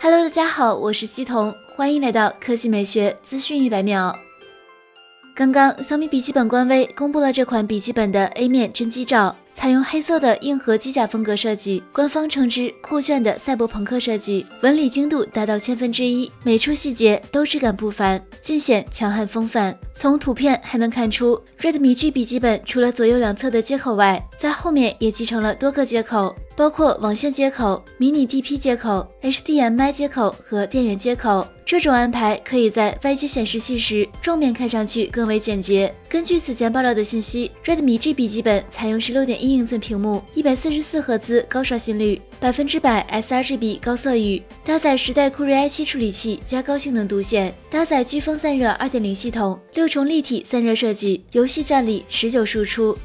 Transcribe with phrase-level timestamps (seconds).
[0.00, 4.16] Hello，大家好，我是西彤，欢迎来到科技美学资讯一百秒。
[5.34, 9.34] 刚刚小米笔记本官微公布了这款笔记本的 A 面真机照。
[9.54, 19.76] 采用黑色的硬核机甲风格设计，官方称之酷炫的赛博朋克设计，纹理精度达到千分之一，每处细节都质感不凡，尽显强悍风范。
[19.94, 26.32] 从图片还能看出，Redmi G 笔记本除了左右两侧的接口外，在后面也集成了多个接口。
[26.58, 31.46] 包括网线接口、迷你 DP 接口、HDMI 接口和电源接口。
[31.64, 35.94] 这种安排可以在外接显示器时，正面看上去更为简洁。
[36.08, 52.98] 根据此前爆料的信息，Redmi G 笔记本采用十六点一英寸屏幕，一百四十四赫兹高刷新率，百分之百 sRGB 高色域，搭载十代酷睿 i7 处理器加高性能独显，搭载飓风散热二点零系统，六重立体散热设计，游戏战力持久输出。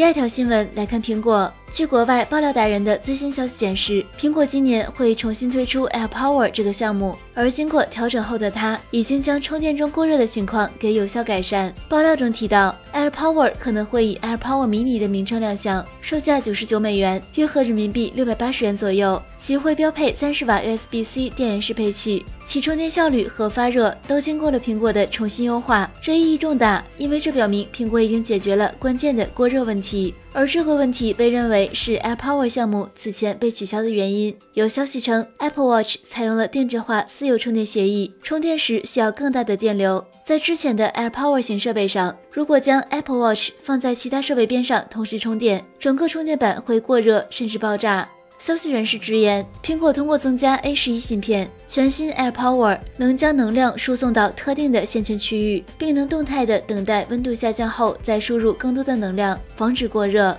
[0.00, 1.52] 第二条新闻来看，苹果。
[1.70, 11.70] 据国外爆料达人的最新消息显示，苹果今年会重新推出 Air Power 这个项目，而经过调整后的它，已经将充电中过热的情况给有效改善。
[11.86, 19.22] 爆料中提到，Air Power 可能会以 Air Power Mini 的名称亮相，售价九十九美元，约合人民币六百八十元左右。
[19.36, 30.12] 其会标配三十瓦 USB-C 电源适配器，其充电效率和发热都经过了苹果的重新优化，这意义重大，因为这表明苹果已经解决了关键的过热问题。
[30.32, 34.36] 而这个问题被认为是 Air Power 项目此前被取消的原因。
[34.54, 40.04] 有消息称，Apple Watch 采用了定制化私有充电协议，充电时需要更大的电流。
[40.24, 48.08] 在之前的 Air Power 型设备上，如果将 Apple Watch 放在其他设备边上同时充电，整个充电板会过热甚至爆炸。
[48.40, 60.34] 消息人士直言，苹果通过增加 A 十一芯片，全新 Air Power 能将能量输送到特定的线圈区域，并能动态的等待温度下降后再输入更多的能量，防止过热。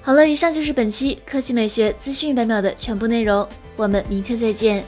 [0.00, 4.84] 好了，以上就是本期科技美学资讯一百秒的全部内容，我们明天再见。